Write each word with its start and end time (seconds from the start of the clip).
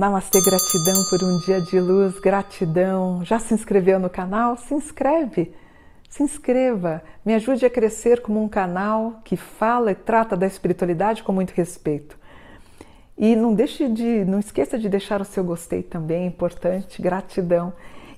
Namastê, 0.00 0.40
gratidão 0.40 1.04
por 1.10 1.22
um 1.22 1.38
dia 1.40 1.60
de 1.60 1.78
luz, 1.78 2.18
gratidão. 2.20 3.22
Já 3.22 3.38
se 3.38 3.52
inscreveu 3.52 3.98
no 3.98 4.08
canal? 4.08 4.56
Se 4.56 4.72
inscreve, 4.72 5.52
se 6.08 6.22
inscreva, 6.22 7.02
me 7.22 7.34
ajude 7.34 7.66
a 7.66 7.70
crescer 7.70 8.22
como 8.22 8.42
um 8.42 8.48
canal 8.48 9.20
que 9.22 9.36
fala 9.36 9.92
e 9.92 9.94
trata 9.94 10.38
da 10.38 10.46
espiritualidade 10.46 11.22
com 11.22 11.32
muito 11.32 11.50
respeito. 11.50 12.18
E 13.18 13.36
não 13.36 13.52
deixe 13.52 13.90
de, 13.90 14.24
não 14.24 14.38
esqueça 14.38 14.78
de 14.78 14.88
deixar 14.88 15.20
o 15.20 15.24
seu 15.26 15.44
gostei 15.44 15.82
também, 15.82 16.22
é 16.22 16.26
importante, 16.26 17.02
gratidão. 17.02 17.70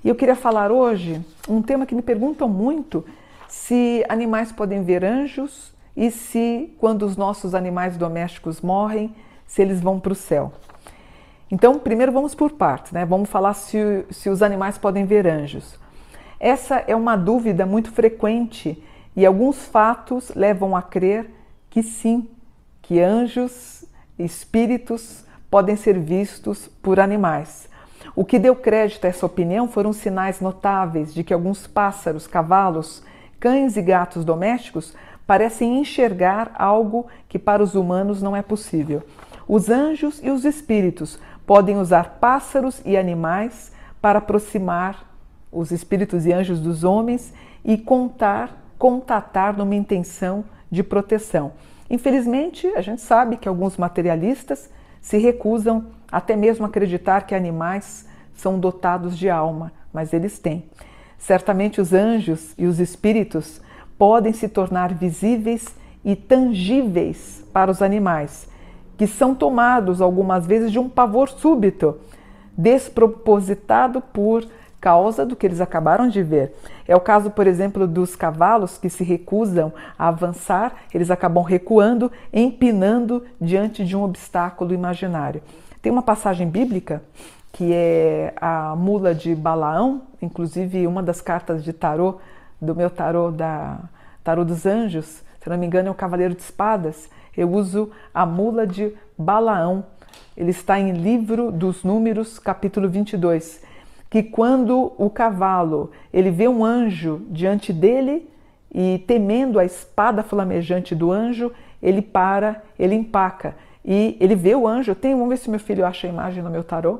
E 0.03 0.09
eu 0.09 0.15
queria 0.15 0.35
falar 0.35 0.69
hoje 0.69 1.21
um 1.47 1.61
tema 1.61 1.85
que 1.85 1.95
me 1.95 2.01
perguntam 2.01 2.49
muito 2.49 3.05
se 3.47 4.03
animais 4.09 4.51
podem 4.51 4.83
ver 4.83 5.05
anjos 5.05 5.71
e 5.95 6.11
se 6.11 6.75
quando 6.77 7.03
os 7.03 7.15
nossos 7.15 7.55
animais 7.55 7.95
domésticos 7.95 8.59
morrem, 8.59 9.15
se 9.47 9.61
eles 9.61 9.79
vão 9.79 9.99
para 9.99 10.11
o 10.11 10.15
céu. 10.15 10.51
Então, 11.49 11.79
primeiro 11.79 12.11
vamos 12.11 12.35
por 12.35 12.51
partes, 12.51 12.91
né? 12.91 13.05
Vamos 13.05 13.29
falar 13.29 13.53
se, 13.53 14.05
se 14.09 14.29
os 14.29 14.41
animais 14.41 14.77
podem 14.77 15.05
ver 15.05 15.25
anjos. 15.25 15.79
Essa 16.39 16.83
é 16.87 16.95
uma 16.95 17.15
dúvida 17.15 17.65
muito 17.65 17.91
frequente 17.91 18.83
e 19.15 19.25
alguns 19.25 19.63
fatos 19.63 20.33
levam 20.35 20.75
a 20.75 20.81
crer 20.81 21.29
que 21.69 21.81
sim, 21.81 22.27
que 22.81 22.99
anjos, 22.99 23.85
espíritos 24.19 25.23
podem 25.49 25.77
ser 25.77 25.97
vistos 25.97 26.67
por 26.67 26.99
animais. 26.99 27.69
O 28.15 28.25
que 28.25 28.39
deu 28.39 28.55
crédito 28.55 29.05
a 29.05 29.07
essa 29.07 29.25
opinião 29.25 29.67
foram 29.67 29.93
sinais 29.93 30.39
notáveis 30.39 31.13
de 31.13 31.23
que 31.23 31.33
alguns 31.33 31.67
pássaros, 31.67 32.27
cavalos, 32.27 33.03
cães 33.39 33.75
e 33.75 33.81
gatos 33.81 34.23
domésticos 34.23 34.93
parecem 35.25 35.79
enxergar 35.79 36.51
algo 36.55 37.07
que 37.27 37.39
para 37.39 37.63
os 37.63 37.75
humanos 37.75 38.21
não 38.21 38.35
é 38.35 38.41
possível. 38.41 39.03
Os 39.47 39.69
anjos 39.69 40.21
e 40.23 40.29
os 40.29 40.45
espíritos 40.45 41.19
podem 41.45 41.77
usar 41.77 42.17
pássaros 42.19 42.81
e 42.85 42.95
animais 42.95 43.71
para 44.01 44.19
aproximar 44.19 45.09
os 45.51 45.71
espíritos 45.71 46.25
e 46.25 46.33
anjos 46.33 46.59
dos 46.59 46.83
homens 46.83 47.33
e 47.63 47.77
contar, 47.77 48.65
contatar 48.77 49.55
numa 49.57 49.75
intenção 49.75 50.43
de 50.69 50.83
proteção. 50.83 51.53
Infelizmente, 51.89 52.67
a 52.75 52.81
gente 52.81 53.01
sabe 53.01 53.37
que 53.37 53.47
alguns 53.47 53.77
materialistas 53.77 54.69
se 55.01 55.17
recusam 55.17 55.85
até 56.13 56.35
mesmo 56.35 56.63
acreditar 56.63 57.21
que 57.21 57.33
animais 57.33 58.07
são 58.35 58.59
dotados 58.59 59.17
de 59.17 59.31
alma, 59.31 59.71
mas 59.91 60.13
eles 60.13 60.37
têm. 60.37 60.69
Certamente 61.17 61.81
os 61.81 61.91
anjos 61.91 62.53
e 62.55 62.67
os 62.67 62.79
espíritos 62.79 63.59
podem 63.97 64.31
se 64.31 64.47
tornar 64.47 64.93
visíveis 64.93 65.75
e 66.05 66.15
tangíveis 66.15 67.43
para 67.51 67.71
os 67.71 67.81
animais, 67.81 68.47
que 68.95 69.07
são 69.07 69.33
tomados 69.33 70.01
algumas 70.01 70.45
vezes 70.45 70.71
de 70.71 70.77
um 70.77 70.87
pavor 70.87 71.29
súbito, 71.29 71.97
despropositado 72.55 73.99
por 73.99 74.45
causa 74.79 75.25
do 75.25 75.35
que 75.35 75.47
eles 75.47 75.61
acabaram 75.61 76.09
de 76.09 76.21
ver. 76.21 76.53
É 76.87 76.95
o 76.95 76.99
caso, 76.99 77.31
por 77.31 77.47
exemplo, 77.47 77.87
dos 77.87 78.15
cavalos 78.15 78.77
que 78.77 78.89
se 78.89 79.03
recusam 79.03 79.73
a 79.97 80.09
avançar, 80.09 80.75
eles 80.93 81.09
acabam 81.09 81.43
recuando, 81.43 82.11
empinando 82.31 83.23
diante 83.41 83.83
de 83.83 83.97
um 83.97 84.03
obstáculo 84.03 84.75
imaginário. 84.75 85.41
Tem 85.83 85.91
uma 85.91 86.01
passagem 86.01 86.47
bíblica 86.47 87.03
que 87.51 87.73
é 87.73 88.33
a 88.37 88.73
mula 88.73 89.13
de 89.13 89.35
Balaão, 89.35 90.03
inclusive 90.21 90.87
uma 90.87 91.03
das 91.03 91.19
cartas 91.19 91.61
de 91.61 91.73
tarô 91.73 92.19
do 92.59 92.73
meu 92.73 92.89
tarô 92.89 93.29
da 93.29 93.81
tarô 94.23 94.45
dos 94.45 94.65
anjos, 94.65 95.21
se 95.41 95.49
não 95.49 95.57
me 95.57 95.65
engano 95.65 95.89
é 95.89 95.91
o 95.91 95.93
cavaleiro 95.93 96.33
de 96.33 96.41
espadas, 96.41 97.09
eu 97.35 97.51
uso 97.51 97.91
a 98.13 98.25
mula 98.25 98.65
de 98.65 98.93
Balaão. 99.17 99.83
Ele 100.37 100.51
está 100.51 100.79
em 100.79 100.93
Livro 100.93 101.51
dos 101.51 101.83
Números, 101.83 102.39
capítulo 102.39 102.87
22, 102.87 103.61
que 104.09 104.23
quando 104.23 104.93
o 104.97 105.09
cavalo, 105.09 105.91
ele 106.13 106.31
vê 106.31 106.47
um 106.47 106.63
anjo 106.63 107.23
diante 107.29 107.73
dele 107.73 108.31
e 108.73 109.03
temendo 109.05 109.59
a 109.59 109.65
espada 109.65 110.23
flamejante 110.23 110.95
do 110.95 111.11
anjo, 111.11 111.51
ele 111.81 112.01
para, 112.01 112.63
ele 112.79 112.95
empaca 112.95 113.53
e 113.85 114.17
ele 114.19 114.35
vê 114.35 114.55
o 114.55 114.67
anjo. 114.67 114.95
Tem, 114.95 115.13
vamos 115.13 115.29
ver 115.29 115.37
se 115.37 115.49
meu 115.49 115.59
filho 115.59 115.85
acha 115.85 116.07
a 116.07 116.09
imagem 116.09 116.43
no 116.43 116.49
meu 116.49 116.63
tarô. 116.63 116.99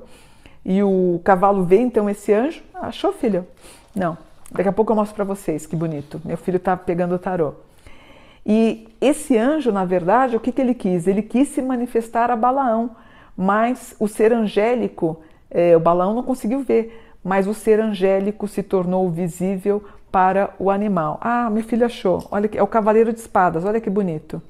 E 0.65 0.81
o 0.81 1.19
cavalo 1.23 1.63
vê 1.63 1.77
então 1.77 2.09
esse 2.09 2.33
anjo. 2.33 2.61
Achou, 2.73 3.11
filho? 3.11 3.45
Não. 3.95 4.17
Daqui 4.51 4.69
a 4.69 4.71
pouco 4.71 4.91
eu 4.91 4.95
mostro 4.95 5.15
para 5.15 5.25
vocês, 5.25 5.65
que 5.65 5.75
bonito. 5.75 6.21
Meu 6.23 6.37
filho 6.37 6.57
está 6.57 6.77
pegando 6.77 7.15
o 7.15 7.19
tarô. 7.19 7.53
E 8.45 8.87
esse 8.99 9.37
anjo, 9.37 9.71
na 9.71 9.85
verdade, 9.85 10.35
o 10.35 10.39
que, 10.39 10.51
que 10.51 10.61
ele 10.61 10.73
quis? 10.73 11.07
Ele 11.07 11.21
quis 11.21 11.47
se 11.47 11.61
manifestar 11.61 12.29
a 12.29 12.35
Balaão, 12.35 12.91
mas 13.37 13.95
o 13.99 14.07
ser 14.07 14.33
angélico, 14.33 15.21
é, 15.49 15.75
o 15.75 15.79
Balaão 15.79 16.13
não 16.13 16.23
conseguiu 16.23 16.61
ver, 16.61 17.15
mas 17.23 17.47
o 17.47 17.53
ser 17.53 17.79
angélico 17.79 18.47
se 18.47 18.61
tornou 18.61 19.09
visível 19.09 19.83
para 20.11 20.53
o 20.59 20.69
animal. 20.69 21.17
Ah, 21.21 21.49
meu 21.49 21.63
filho 21.63 21.85
achou, 21.85 22.27
olha 22.29 22.49
é 22.53 22.61
o 22.61 22.67
cavaleiro 22.67 23.13
de 23.13 23.19
espadas, 23.19 23.63
olha 23.65 23.79
que 23.79 23.89
bonito. 23.89 24.41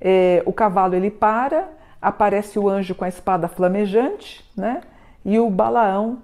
É, 0.00 0.42
o 0.46 0.52
cavalo 0.52 0.94
ele 0.94 1.10
para, 1.10 1.68
aparece 2.00 2.58
o 2.58 2.68
anjo 2.68 2.94
com 2.94 3.04
a 3.04 3.08
espada 3.08 3.48
flamejante, 3.48 4.44
né? 4.56 4.80
E 5.24 5.38
o 5.38 5.50
Balaão, 5.50 6.18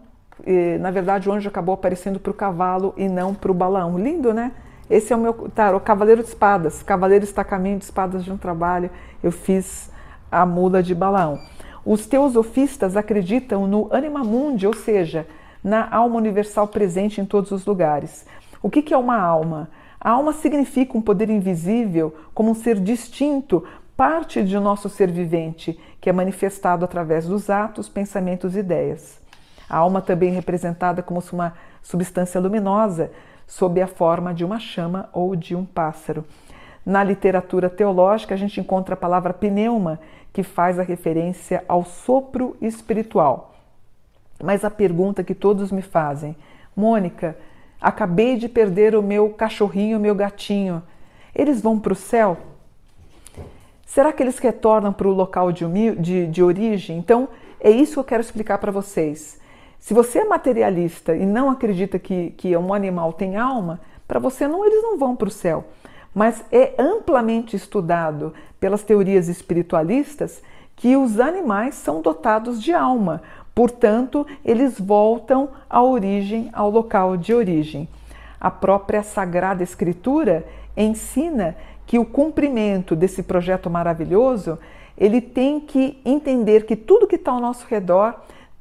é, 0.46 0.78
na 0.78 0.90
verdade, 0.90 1.28
o 1.28 1.32
anjo 1.32 1.48
acabou 1.48 1.74
aparecendo 1.74 2.18
para 2.18 2.30
o 2.30 2.34
cavalo 2.34 2.94
e 2.96 3.08
não 3.08 3.34
para 3.34 3.50
o 3.50 3.54
Balaão. 3.54 3.98
Lindo, 3.98 4.32
né? 4.32 4.52
Esse 4.88 5.12
é 5.12 5.16
o 5.16 5.18
meu 5.18 5.32
tarô, 5.54 5.80
Cavaleiro 5.80 6.22
de 6.22 6.28
Espadas. 6.28 6.82
Cavaleiro 6.82 7.24
está 7.24 7.42
caminho 7.42 7.78
de 7.78 7.84
espadas 7.84 8.24
de 8.24 8.30
um 8.30 8.36
trabalho. 8.36 8.90
Eu 9.22 9.32
fiz 9.32 9.90
a 10.30 10.44
mula 10.44 10.82
de 10.82 10.94
Balaão. 10.94 11.38
Os 11.84 12.06
teosofistas 12.06 12.96
acreditam 12.96 13.66
no 13.66 13.88
anima 13.92 14.22
mundi, 14.22 14.66
ou 14.66 14.74
seja, 14.74 15.26
na 15.62 15.88
alma 15.90 16.16
universal 16.16 16.68
presente 16.68 17.20
em 17.20 17.24
todos 17.24 17.50
os 17.50 17.64
lugares. 17.64 18.26
O 18.62 18.70
que 18.70 18.92
é 18.92 18.96
uma 18.96 19.18
alma? 19.18 19.68
A 20.04 20.10
alma 20.10 20.34
significa 20.34 20.98
um 20.98 21.00
poder 21.00 21.30
invisível, 21.30 22.14
como 22.34 22.50
um 22.50 22.54
ser 22.54 22.78
distinto, 22.78 23.64
parte 23.96 24.42
de 24.42 24.58
nosso 24.58 24.90
ser 24.90 25.10
vivente, 25.10 25.80
que 25.98 26.10
é 26.10 26.12
manifestado 26.12 26.84
através 26.84 27.26
dos 27.26 27.48
atos, 27.48 27.88
pensamentos 27.88 28.54
e 28.54 28.58
ideias. 28.58 29.18
A 29.66 29.78
alma 29.78 30.02
também 30.02 30.28
é 30.28 30.32
representada 30.32 31.02
como 31.02 31.22
uma 31.32 31.54
substância 31.82 32.38
luminosa, 32.38 33.10
sob 33.46 33.80
a 33.80 33.86
forma 33.86 34.34
de 34.34 34.44
uma 34.44 34.58
chama 34.58 35.08
ou 35.10 35.34
de 35.34 35.56
um 35.56 35.64
pássaro. 35.64 36.22
Na 36.84 37.02
literatura 37.02 37.70
teológica, 37.70 38.34
a 38.34 38.36
gente 38.36 38.60
encontra 38.60 38.92
a 38.92 38.98
palavra 38.98 39.32
pneuma, 39.32 39.98
que 40.34 40.42
faz 40.42 40.78
a 40.78 40.82
referência 40.82 41.64
ao 41.66 41.82
sopro 41.82 42.56
espiritual. 42.60 43.54
Mas 44.42 44.66
a 44.66 44.70
pergunta 44.70 45.24
que 45.24 45.34
todos 45.34 45.72
me 45.72 45.80
fazem, 45.80 46.36
Mônica, 46.76 47.36
acabei 47.84 48.36
de 48.36 48.48
perder 48.48 48.96
o 48.96 49.02
meu 49.02 49.28
cachorrinho, 49.28 49.98
o 49.98 50.00
meu 50.00 50.14
gatinho, 50.14 50.82
eles 51.34 51.60
vão 51.60 51.78
para 51.78 51.92
o 51.92 51.96
céu? 51.96 52.38
Será 53.84 54.10
que 54.10 54.22
eles 54.22 54.38
retornam 54.38 54.92
para 54.92 55.06
o 55.06 55.12
local 55.12 55.52
de, 55.52 55.64
de, 55.96 56.26
de 56.26 56.42
origem? 56.42 56.96
Então, 56.96 57.28
é 57.60 57.70
isso 57.70 57.92
que 57.92 57.98
eu 57.98 58.04
quero 58.04 58.22
explicar 58.22 58.58
para 58.58 58.72
vocês. 58.72 59.38
Se 59.78 59.92
você 59.92 60.20
é 60.20 60.24
materialista 60.24 61.14
e 61.14 61.26
não 61.26 61.50
acredita 61.50 61.98
que, 61.98 62.30
que 62.30 62.56
um 62.56 62.72
animal 62.72 63.12
tem 63.12 63.36
alma, 63.36 63.80
para 64.08 64.18
você 64.18 64.48
não, 64.48 64.64
eles 64.64 64.82
não 64.82 64.98
vão 64.98 65.14
para 65.14 65.28
o 65.28 65.30
céu. 65.30 65.64
Mas 66.14 66.42
é 66.50 66.74
amplamente 66.78 67.54
estudado 67.54 68.32
pelas 68.58 68.82
teorias 68.82 69.28
espiritualistas 69.28 70.42
que 70.74 70.96
os 70.96 71.20
animais 71.20 71.74
são 71.74 72.00
dotados 72.00 72.62
de 72.62 72.72
alma, 72.72 73.22
portanto, 73.54 74.26
eles 74.44 74.78
voltam 74.78 75.48
à 75.68 75.82
origem, 75.82 76.50
ao 76.52 76.70
local 76.70 77.16
de 77.16 77.32
origem. 77.32 77.88
A 78.40 78.50
própria 78.50 79.02
Sagrada 79.02 79.62
Escritura 79.62 80.44
ensina 80.76 81.56
que 81.86 81.98
o 81.98 82.04
cumprimento 82.04 82.96
desse 82.96 83.22
projeto 83.22 83.70
maravilhoso, 83.70 84.58
ele 84.96 85.20
tem 85.20 85.60
que 85.60 86.00
entender 86.04 86.66
que 86.66 86.76
tudo 86.76 87.06
que 87.06 87.16
está 87.16 87.32
ao 87.32 87.40
nosso 87.40 87.66
redor 87.68 88.14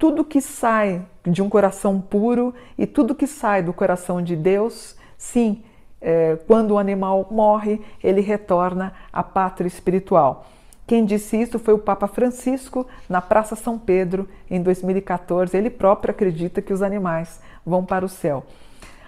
tudo 0.04 0.26
que 0.26 0.42
sai 0.42 1.02
de 1.26 1.42
um 1.42 1.48
coração 1.48 1.98
puro 2.02 2.54
e 2.78 2.86
tudo 2.86 3.16
que 3.16 3.26
sai 3.26 3.64
do 3.64 3.72
coração 3.72 4.22
de 4.22 4.36
Deus, 4.36 4.98
sim, 5.18 5.64
é, 6.02 6.38
quando 6.46 6.72
o 6.72 6.78
animal 6.78 7.26
morre, 7.32 7.80
ele 8.04 8.20
retorna 8.20 8.92
à 9.14 9.24
pátria 9.24 9.66
espiritual. 9.66 10.46
Quem 10.86 11.06
disse 11.06 11.38
isso 11.38 11.58
foi 11.58 11.74
o 11.74 11.80
Papa 11.80 12.08
Francisco 12.08 12.86
na 13.08 13.22
Praça 13.22 13.56
São 13.56 13.80
Pedro 13.80 14.28
em 14.50 14.62
2014. 14.62 15.56
Ele 15.56 15.70
próprio 15.70 16.12
acredita 16.12 16.62
que 16.62 16.74
os 16.74 16.82
animais 16.82 17.40
vão 17.66 17.86
para 17.86 18.06
o 18.06 18.10
céu. 18.10 18.44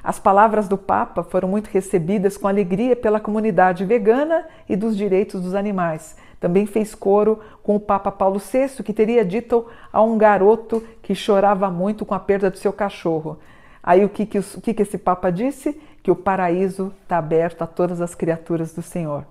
As 0.01 0.19
palavras 0.19 0.67
do 0.67 0.77
Papa 0.77 1.23
foram 1.23 1.49
muito 1.49 1.67
recebidas 1.67 2.37
com 2.37 2.47
alegria 2.47 2.95
pela 2.95 3.19
comunidade 3.19 3.83
vegana 3.83 4.45
e 4.69 4.75
dos 4.75 4.95
direitos 4.95 5.41
dos 5.41 5.55
animais. 5.55 6.15
Também 6.39 6.65
fez 6.65 6.93
coro 6.93 7.39
com 7.63 7.75
o 7.75 7.79
Papa 7.79 8.11
Paulo 8.11 8.39
VI, 8.39 8.83
que 8.83 8.93
teria 8.93 9.25
dito 9.25 9.65
a 9.91 10.01
um 10.03 10.17
garoto 10.17 10.83
que 11.01 11.15
chorava 11.15 11.71
muito 11.71 12.05
com 12.05 12.13
a 12.13 12.19
perda 12.19 12.51
do 12.51 12.57
seu 12.57 12.71
cachorro: 12.71 13.39
Aí 13.81 14.05
o 14.05 14.09
que, 14.09 14.25
que, 14.25 14.37
o 14.37 14.61
que, 14.61 14.73
que 14.75 14.83
esse 14.83 14.97
Papa 14.97 15.31
disse? 15.31 15.75
Que 16.03 16.11
o 16.11 16.15
paraíso 16.15 16.93
está 17.01 17.17
aberto 17.17 17.63
a 17.63 17.67
todas 17.67 17.99
as 17.99 18.13
criaturas 18.13 18.73
do 18.73 18.83
Senhor. 18.83 19.25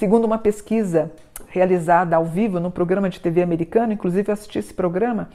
Segundo 0.00 0.24
uma 0.24 0.38
pesquisa 0.38 1.12
realizada 1.48 2.16
ao 2.16 2.24
vivo 2.24 2.58
no 2.58 2.70
programa 2.70 3.10
de 3.10 3.20
TV 3.20 3.42
americano, 3.42 3.92
inclusive 3.92 4.30
eu 4.30 4.32
assisti 4.32 4.58
esse 4.58 4.72
programa, 4.72 5.28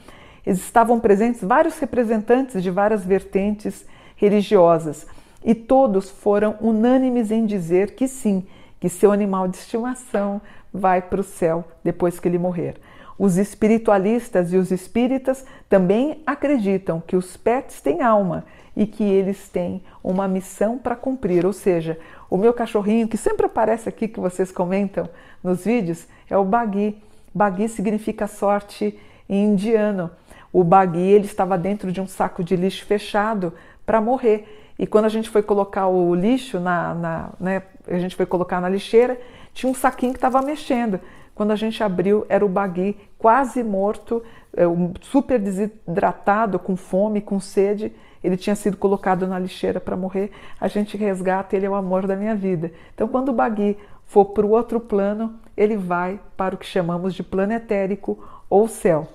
estavam 0.44 0.98
presentes 0.98 1.40
vários 1.40 1.78
representantes 1.78 2.60
de 2.60 2.68
várias 2.68 3.04
vertentes 3.04 3.86
religiosas 4.16 5.06
e 5.44 5.54
todos 5.54 6.10
foram 6.10 6.56
unânimes 6.60 7.30
em 7.30 7.46
dizer 7.46 7.94
que 7.94 8.08
sim, 8.08 8.44
que 8.80 8.88
seu 8.88 9.12
animal 9.12 9.46
de 9.46 9.56
estimação 9.56 10.42
vai 10.74 11.00
para 11.00 11.20
o 11.20 11.24
céu 11.24 11.64
depois 11.84 12.18
que 12.18 12.26
ele 12.26 12.36
morrer. 12.36 12.74
Os 13.18 13.38
espiritualistas 13.38 14.52
e 14.52 14.56
os 14.56 14.70
espíritas 14.70 15.44
também 15.68 16.22
acreditam 16.26 17.00
que 17.00 17.16
os 17.16 17.36
pets 17.36 17.80
têm 17.80 18.02
alma 18.02 18.44
e 18.76 18.86
que 18.86 19.02
eles 19.02 19.48
têm 19.48 19.82
uma 20.04 20.28
missão 20.28 20.76
para 20.76 20.94
cumprir. 20.94 21.46
Ou 21.46 21.52
seja, 21.52 21.98
o 22.28 22.36
meu 22.36 22.52
cachorrinho, 22.52 23.08
que 23.08 23.16
sempre 23.16 23.46
aparece 23.46 23.88
aqui, 23.88 24.06
que 24.06 24.20
vocês 24.20 24.52
comentam 24.52 25.08
nos 25.42 25.64
vídeos, 25.64 26.06
é 26.28 26.36
o 26.36 26.44
Bagui. 26.44 26.98
Bagui 27.34 27.68
significa 27.68 28.26
sorte 28.26 28.98
em 29.28 29.46
indiano. 29.46 30.10
O 30.52 30.62
Bagui 30.62 31.00
ele 31.00 31.24
estava 31.24 31.56
dentro 31.56 31.90
de 31.90 32.00
um 32.00 32.06
saco 32.06 32.44
de 32.44 32.54
lixo 32.54 32.84
fechado 32.84 33.52
para 33.86 34.00
morrer. 34.00 34.74
E 34.78 34.86
quando 34.86 35.06
a 35.06 35.10
gente 35.10 35.30
foi 35.30 35.42
colocar 35.42 35.86
o 35.86 36.14
lixo 36.14 36.60
na, 36.60 36.94
na 36.94 37.30
né, 37.40 37.62
a 37.88 37.98
gente 37.98 38.14
foi 38.14 38.26
colocar 38.26 38.60
na 38.60 38.68
lixeira, 38.68 39.18
tinha 39.54 39.70
um 39.70 39.74
saquinho 39.74 40.12
que 40.12 40.18
estava 40.18 40.42
mexendo. 40.42 41.00
Quando 41.34 41.50
a 41.50 41.56
gente 41.56 41.82
abriu, 41.82 42.26
era 42.28 42.44
o 42.44 42.48
bagui 42.48 42.96
quase 43.18 43.62
morto, 43.62 44.22
é, 44.56 44.64
super 45.02 45.38
desidratado, 45.38 46.58
com 46.58 46.76
fome, 46.76 47.20
com 47.20 47.40
sede. 47.40 47.92
Ele 48.22 48.36
tinha 48.36 48.56
sido 48.56 48.76
colocado 48.76 49.26
na 49.26 49.38
lixeira 49.38 49.80
para 49.80 49.96
morrer. 49.96 50.30
A 50.60 50.68
gente 50.68 50.96
resgata, 50.96 51.54
ele 51.54 51.66
é 51.66 51.70
o 51.70 51.74
amor 51.74 52.06
da 52.06 52.16
minha 52.16 52.34
vida. 52.34 52.72
Então, 52.94 53.06
quando 53.06 53.28
o 53.28 53.32
bagui 53.32 53.76
for 54.04 54.26
para 54.26 54.46
o 54.46 54.50
outro 54.50 54.80
plano, 54.80 55.34
ele 55.56 55.76
vai 55.76 56.20
para 56.36 56.54
o 56.54 56.58
que 56.58 56.66
chamamos 56.66 57.14
de 57.14 57.22
plano 57.22 57.52
etérico 57.52 58.18
ou 58.48 58.68
céu. 58.68 59.08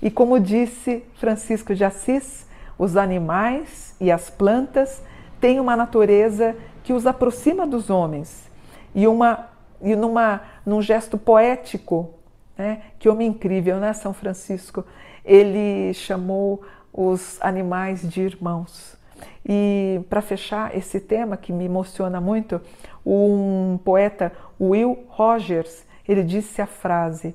E 0.00 0.10
como 0.10 0.38
disse 0.38 1.04
Francisco 1.14 1.74
de 1.74 1.84
Assis, 1.84 2.46
os 2.78 2.96
animais 2.96 3.96
e 4.00 4.10
as 4.10 4.28
plantas 4.28 5.02
têm 5.40 5.58
uma 5.58 5.76
natureza 5.76 6.54
que 6.84 6.92
os 6.92 7.06
aproxima 7.06 7.66
dos 7.66 7.90
homens 7.90 8.48
e 8.94 9.06
uma 9.06 9.48
e 9.82 9.94
numa, 9.94 10.40
num 10.64 10.80
gesto 10.80 11.18
poético, 11.18 12.14
né? 12.56 12.82
que 12.98 13.08
homem 13.08 13.28
incrível, 13.28 13.78
né, 13.78 13.92
São 13.92 14.12
Francisco? 14.12 14.84
Ele 15.24 15.92
chamou 15.94 16.62
os 16.92 17.38
animais 17.40 18.08
de 18.08 18.22
irmãos. 18.22 18.96
E 19.44 20.00
para 20.08 20.20
fechar 20.20 20.76
esse 20.76 20.98
tema 21.00 21.36
que 21.36 21.52
me 21.52 21.64
emociona 21.64 22.20
muito, 22.20 22.60
um 23.04 23.78
poeta, 23.84 24.32
Will 24.60 25.04
Rogers, 25.08 25.84
ele 26.08 26.22
disse 26.22 26.60
a 26.60 26.66
frase: 26.66 27.34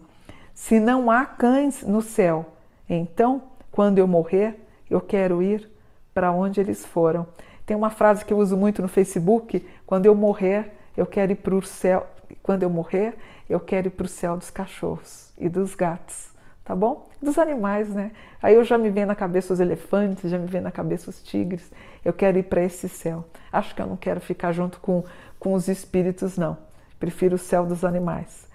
Se 0.54 0.80
não 0.80 1.10
há 1.10 1.26
cães 1.26 1.84
no 1.84 2.02
céu, 2.02 2.46
então, 2.90 3.44
quando 3.72 4.00
eu 4.00 4.08
morrer, 4.08 4.60
eu 4.90 5.00
quero 5.00 5.42
ir 5.42 5.70
para 6.14 6.32
onde 6.32 6.60
eles 6.60 6.86
foram. 6.86 7.26
Tem 7.66 7.78
uma 7.78 7.90
frase 7.90 8.26
que 8.26 8.34
eu 8.34 8.38
uso 8.38 8.58
muito 8.58 8.82
no 8.82 8.88
Facebook: 8.88 9.66
quando 9.86 10.06
eu 10.06 10.14
morrer, 10.14 10.72
eu 10.98 11.06
quero 11.06 11.32
ir 11.32 11.36
para 11.36 11.56
o 11.56 11.62
céu, 11.62 12.06
quando 12.42 12.64
eu 12.64 12.70
morrer, 12.70 13.16
eu 13.50 13.60
quero 13.60 13.88
ir 13.88 13.92
para 13.92 14.06
o 14.06 14.10
céu 14.10 14.38
dos 14.38 14.50
cachorros 14.50 15.32
e 15.38 15.50
dos 15.50 15.76
gatos, 15.76 16.30
tá 16.64 16.76
bom? 16.76 17.10
Dos 17.22 17.38
animais, 17.38 17.90
né? 17.90 18.12
Aí 18.42 18.56
eu 18.56 18.64
já 18.64 18.78
me 18.78 18.90
vem 18.90 19.06
na 19.06 19.16
cabeça 19.16 19.54
os 19.54 19.60
elefantes, 19.60 20.30
já 20.30 20.38
me 20.38 20.48
vem 20.48 20.62
na 20.62 20.72
cabeça 20.72 21.10
os 21.10 21.22
tigres. 21.22 21.72
Eu 22.04 22.14
quero 22.14 22.38
ir 22.38 22.44
para 22.44 22.64
esse 22.64 22.90
céu. 22.90 23.26
Acho 23.52 23.76
que 23.76 23.82
eu 23.82 23.88
não 23.88 23.98
quero 23.98 24.20
ficar 24.20 24.52
junto 24.52 24.80
com, 24.80 25.04
com 25.40 25.54
os 25.54 25.68
espíritos, 25.68 26.38
não. 26.38 26.58
Prefiro 27.00 27.36
o 27.36 27.40
céu 27.40 27.66
dos 27.66 27.84
animais. 27.84 28.48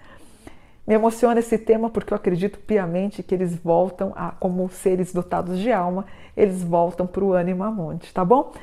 Me 0.87 0.93
emociona 0.95 1.41
esse 1.41 1.57
tema 1.57 1.89
porque 1.89 2.13
eu 2.13 2.15
acredito 2.15 2.59
piamente 2.59 3.21
que 3.21 3.35
eles 3.35 3.53
voltam 3.55 4.13
a, 4.15 4.31
como 4.31 4.69
seres 4.69 5.11
dotados 5.11 5.59
de 5.59 5.69
alma, 5.69 6.05
eles 6.35 6.63
voltam 6.63 7.05
para 7.05 7.25
o 7.25 7.33
ânima 7.33 7.69
monte, 7.69 8.13
tá 8.13 8.23
bom? 8.23 8.53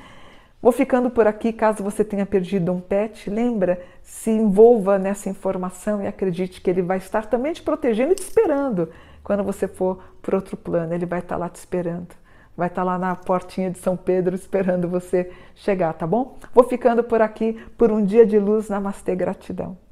Vou 0.65 0.73
ficando 0.73 1.11
por 1.11 1.27
aqui. 1.27 1.53
Caso 1.53 1.85
você 1.85 2.03
tenha 2.03 2.25
perdido 2.25 2.73
um 2.73 2.81
pet, 2.81 3.29
lembra, 3.29 3.83
se 4.03 4.31
envolva 4.31 4.99
nessa 4.99 5.29
informação 5.29 6.01
e 6.01 6.07
acredite 6.07 6.63
que 6.63 6.71
ele 6.71 6.81
vai 6.81 6.97
estar 6.97 7.27
também 7.27 7.53
te 7.53 7.63
protegendo 7.63 8.13
e 8.13 8.15
te 8.15 8.23
esperando. 8.23 8.89
Quando 9.23 9.45
você 9.45 9.69
for 9.69 10.03
para 10.23 10.37
outro 10.37 10.57
plano, 10.57 10.95
ele 10.95 11.05
vai 11.05 11.19
estar 11.19 11.37
lá 11.37 11.51
te 11.51 11.57
esperando. 11.57 12.15
Vai 12.57 12.69
estar 12.69 12.83
lá 12.83 12.97
na 12.97 13.15
portinha 13.15 13.71
de 13.71 13.79
São 13.79 13.95
Pedro 13.95 14.35
esperando 14.35 14.89
você 14.89 15.31
chegar, 15.55 15.93
tá 15.93 16.07
bom? 16.07 16.39
Vou 16.55 16.65
ficando 16.65 17.05
por 17.05 17.21
aqui 17.21 17.63
por 17.77 17.93
um 17.93 18.03
dia 18.03 18.25
de 18.25 18.39
luz. 18.39 18.71
Namastê, 18.71 19.15
gratidão. 19.15 19.84